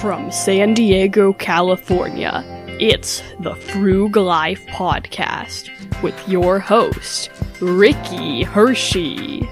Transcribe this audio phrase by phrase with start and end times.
[0.00, 2.42] From San Diego, California,
[2.80, 5.68] it's the Frug Life Podcast
[6.02, 7.28] with your host,
[7.60, 9.46] Ricky Hershey.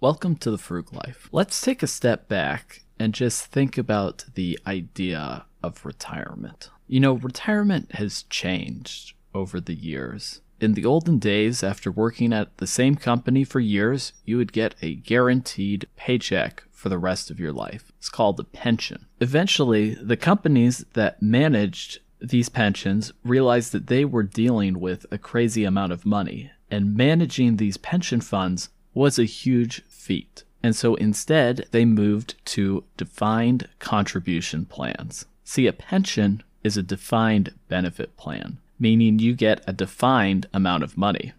[0.00, 1.28] Welcome to the Frug Life.
[1.30, 6.70] Let's take a step back and just think about the idea of retirement.
[6.88, 10.40] You know, retirement has changed over the years.
[10.60, 14.74] In the olden days, after working at the same company for years, you would get
[14.82, 17.92] a guaranteed paycheck for the rest of your life.
[17.98, 19.06] It's called a pension.
[19.20, 25.62] Eventually, the companies that managed these pensions realized that they were dealing with a crazy
[25.62, 30.42] amount of money, and managing these pension funds was a huge feat.
[30.60, 35.26] And so instead, they moved to defined contribution plans.
[35.44, 40.98] See, a pension is a defined benefit plan, meaning you get a defined amount of
[40.98, 41.32] money.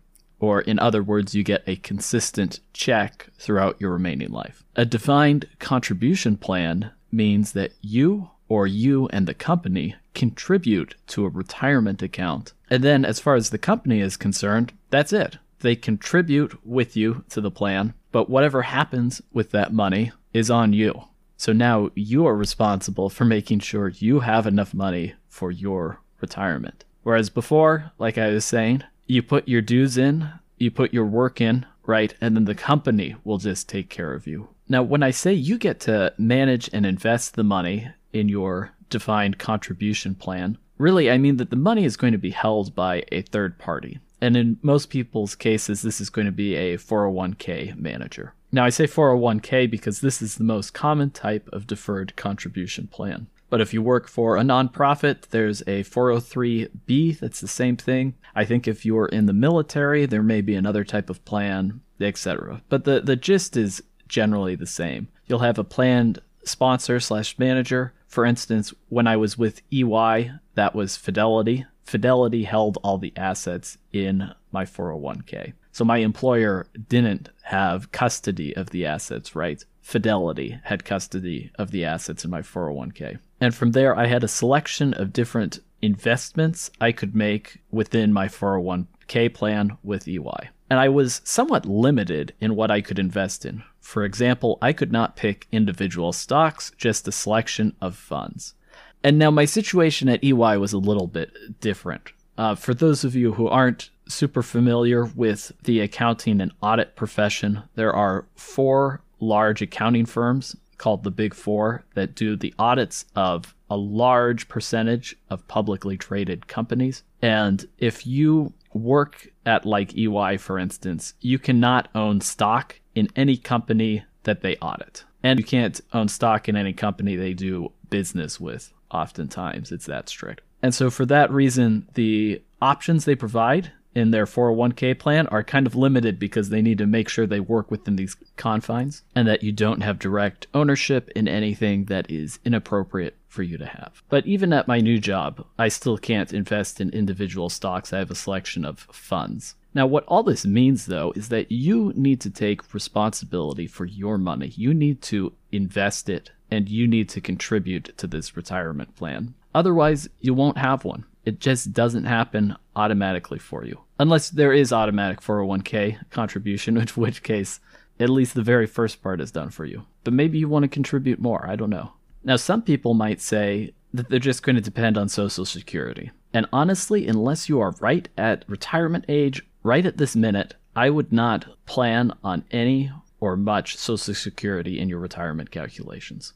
[0.44, 4.66] Or, in other words, you get a consistent check throughout your remaining life.
[4.76, 11.30] A defined contribution plan means that you or you and the company contribute to a
[11.30, 12.52] retirement account.
[12.70, 15.38] And then, as far as the company is concerned, that's it.
[15.62, 20.74] They contribute with you to the plan, but whatever happens with that money is on
[20.74, 21.06] you.
[21.38, 26.84] So now you are responsible for making sure you have enough money for your retirement.
[27.04, 31.42] Whereas before, like I was saying, you put your dues in, you put your work
[31.42, 32.14] in, right?
[32.22, 34.50] And then the company will just take care of you.
[34.70, 39.38] Now, when I say you get to manage and invest the money in your defined
[39.38, 43.22] contribution plan, really I mean that the money is going to be held by a
[43.22, 44.00] third party.
[44.22, 48.34] And in most people's cases, this is going to be a 401k manager.
[48.54, 53.28] Now, I say 401k because this is the most common type of deferred contribution plan.
[53.54, 58.16] But if you work for a nonprofit, there's a 403b that's the same thing.
[58.34, 62.64] I think if you're in the military, there may be another type of plan, etc.
[62.68, 65.08] But the, the gist is generally the same.
[65.28, 67.94] You'll have a planned sponsor slash manager.
[68.08, 71.68] For instance, when I was with EY, that was Fidelity.
[71.84, 75.54] Fidelity held all the assets in my 401k.
[75.72, 79.64] So my employer didn't have custody of the assets, right?
[79.82, 83.20] Fidelity had custody of the assets in my 401k.
[83.42, 88.28] And from there, I had a selection of different investments I could make within my
[88.28, 90.50] 401k plan with EY.
[90.70, 93.64] And I was somewhat limited in what I could invest in.
[93.82, 98.54] For example, I could not pick individual stocks, just a selection of funds.
[99.04, 102.14] And now my situation at EY was a little bit different.
[102.38, 107.64] Uh, for those of you who aren't super familiar with the accounting and audit profession,
[107.76, 113.56] there are four large accounting firms called the Big Four that do the audits of
[113.70, 117.04] a large percentage of publicly traded companies.
[117.22, 123.38] And if you work at like EY, for instance, you cannot own stock in any
[123.38, 125.06] company that they audit.
[125.22, 129.72] And you can't own stock in any company they do business with, oftentimes.
[129.72, 130.42] It's that strict.
[130.62, 135.68] And so, for that reason, the options they provide in their 401k plan are kind
[135.68, 139.44] of limited because they need to make sure they work within these confines and that
[139.44, 144.02] you don't have direct ownership in anything that is inappropriate for you to have.
[144.10, 147.94] But even at my new job, I still can't invest in individual stocks.
[147.94, 149.56] I have a selection of funds.
[149.76, 154.20] Now, what all this means, though, is that you need to take responsibility for your
[154.20, 154.54] money.
[154.56, 159.34] You need to invest it and you need to contribute to this retirement plan.
[159.56, 161.04] Otherwise, you won't have one.
[161.26, 163.80] It just doesn't happen automatically for you.
[163.98, 167.60] Unless there is automatic 401k contribution, in which case,
[168.00, 169.86] at least the very first part is done for you.
[170.04, 171.48] But maybe you want to contribute more.
[171.48, 171.94] I don't know.
[172.24, 176.12] Now, some people might say that they're just going to depend on Social Security.
[176.34, 181.12] And honestly, unless you are right at retirement age, right at this minute, I would
[181.12, 186.34] not plan on any or much Social Security in your retirement calculations.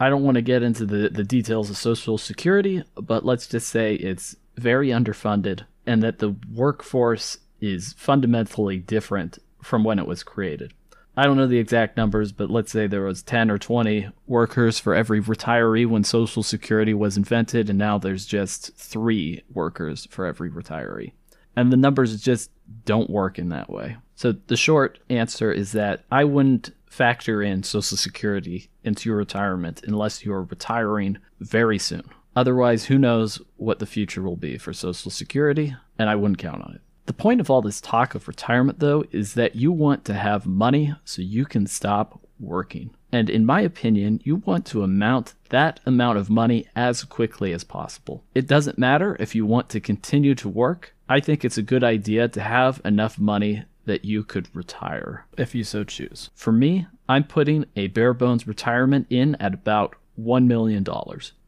[0.00, 3.68] I don't want to get into the, the details of Social Security, but let's just
[3.68, 10.22] say it's very underfunded and that the workforce is fundamentally different from when it was
[10.22, 10.72] created.
[11.16, 14.78] I don't know the exact numbers, but let's say there was 10 or 20 workers
[14.78, 20.26] for every retiree when Social Security was invented, and now there's just three workers for
[20.26, 21.10] every retiree.
[21.56, 22.52] And the numbers just
[22.84, 23.96] don't work in that way.
[24.14, 29.82] So the short answer is that I wouldn't factor in Social Security into your retirement
[29.86, 32.02] unless you are retiring very soon.
[32.34, 36.62] Otherwise, who knows what the future will be for Social Security, and I wouldn't count
[36.62, 36.80] on it.
[37.06, 40.46] The point of all this talk of retirement, though, is that you want to have
[40.46, 42.90] money so you can stop working.
[43.10, 47.64] And in my opinion, you want to amount that amount of money as quickly as
[47.64, 48.22] possible.
[48.34, 50.94] It doesn't matter if you want to continue to work.
[51.08, 55.54] I think it's a good idea to have enough money that you could retire if
[55.54, 56.30] you so choose.
[56.34, 60.86] For me, I'm putting a bare bones retirement in at about $1 million.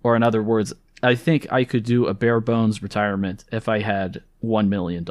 [0.02, 0.72] Or, in other words,
[1.02, 5.06] I think I could do a bare bones retirement if I had $1 million.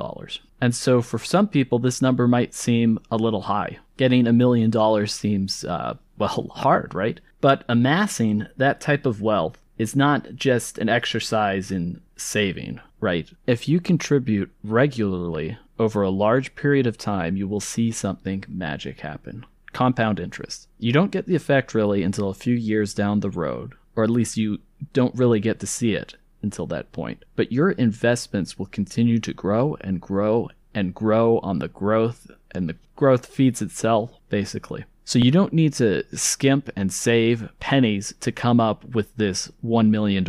[0.62, 3.80] And so for some people, this number might seem a little high.
[3.98, 7.20] Getting a million dollars seems, uh, well, hard, right?
[7.42, 13.30] But amassing that type of wealth is not just an exercise in saving, right?
[13.48, 19.00] If you contribute regularly over a large period of time, you will see something magic
[19.00, 19.46] happen.
[19.72, 20.68] Compound interest.
[20.78, 24.10] You don't get the effect really until a few years down the road, or at
[24.10, 24.60] least you
[24.94, 27.24] don't really get to see it until that point.
[27.36, 32.70] But your investments will continue to grow and grow and grow on the growth, and
[32.70, 34.86] the growth feeds itself, basically.
[35.04, 39.90] So you don't need to skimp and save pennies to come up with this $1
[39.90, 40.24] million.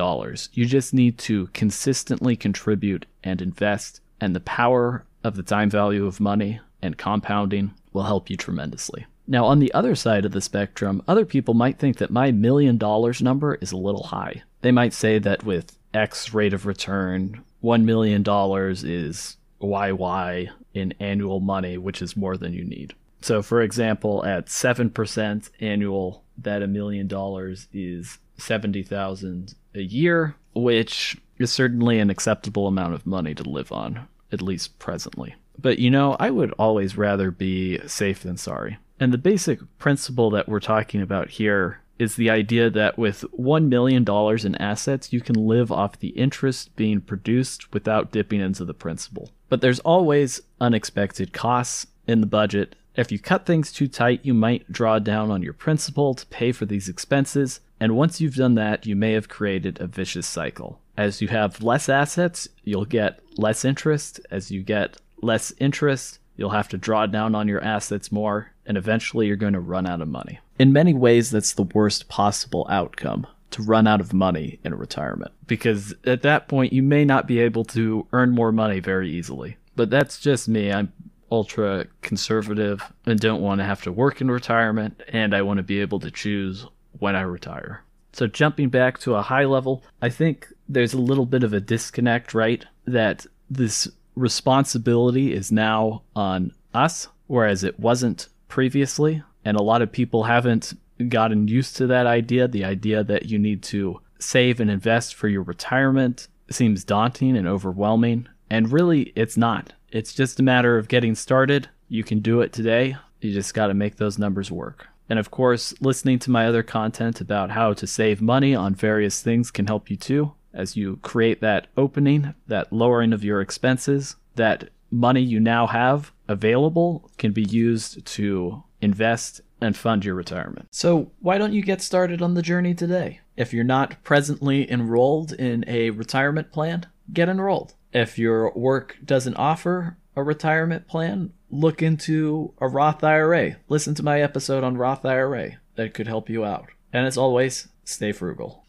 [0.54, 6.06] You just need to consistently contribute and invest, and the power of the time value
[6.06, 9.06] of money and compounding will help you tremendously.
[9.26, 12.78] Now, on the other side of the spectrum, other people might think that my million
[12.78, 14.42] dollars number is a little high.
[14.62, 21.40] They might say that with X rate of return, $1 million is YY in annual
[21.40, 22.94] money, which is more than you need.
[23.20, 31.16] So, for example, at 7% annual, that a million dollars is 70,000 a year, which
[31.38, 35.34] is certainly an acceptable amount of money to live on, at least presently.
[35.58, 38.78] But you know, I would always rather be safe than sorry.
[38.98, 43.68] And the basic principle that we're talking about here is the idea that with $1
[43.68, 44.06] million
[44.46, 49.30] in assets, you can live off the interest being produced without dipping into the principal.
[49.50, 52.74] But there's always unexpected costs in the budget.
[52.96, 56.52] If you cut things too tight, you might draw down on your principal to pay
[56.52, 57.60] for these expenses.
[57.78, 60.80] And once you've done that, you may have created a vicious cycle.
[61.00, 64.20] As you have less assets, you'll get less interest.
[64.30, 68.76] As you get less interest, you'll have to draw down on your assets more, and
[68.76, 70.40] eventually you're going to run out of money.
[70.58, 75.32] In many ways, that's the worst possible outcome to run out of money in retirement
[75.46, 79.56] because at that point you may not be able to earn more money very easily.
[79.76, 80.70] But that's just me.
[80.70, 80.92] I'm
[81.32, 85.62] ultra conservative and don't want to have to work in retirement, and I want to
[85.62, 86.66] be able to choose
[86.98, 87.84] when I retire.
[88.12, 91.60] So, jumping back to a high level, I think there's a little bit of a
[91.60, 92.64] disconnect, right?
[92.86, 99.22] That this responsibility is now on us, whereas it wasn't previously.
[99.44, 100.74] And a lot of people haven't
[101.08, 102.48] gotten used to that idea.
[102.48, 107.46] The idea that you need to save and invest for your retirement seems daunting and
[107.46, 108.28] overwhelming.
[108.50, 109.72] And really, it's not.
[109.90, 111.68] It's just a matter of getting started.
[111.88, 112.96] You can do it today.
[113.20, 114.88] You just got to make those numbers work.
[115.10, 119.20] And of course, listening to my other content about how to save money on various
[119.20, 120.32] things can help you too.
[120.54, 126.12] As you create that opening, that lowering of your expenses, that money you now have
[126.28, 130.68] available can be used to invest and fund your retirement.
[130.70, 133.20] So, why don't you get started on the journey today?
[133.36, 137.74] If you're not presently enrolled in a retirement plan, get enrolled.
[137.92, 143.56] If your work doesn't offer a retirement plan, look into a Roth IRA.
[143.68, 145.58] Listen to my episode on Roth IRA.
[145.76, 146.68] That could help you out.
[146.92, 148.59] And as always, stay frugal.